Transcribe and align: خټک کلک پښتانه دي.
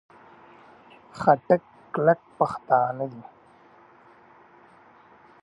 خټک 1.19 1.63
کلک 1.93 2.19
پښتانه 2.37 3.05
دي. 3.11 3.23